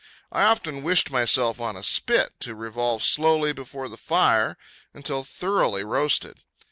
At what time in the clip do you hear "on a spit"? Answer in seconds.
1.61-2.33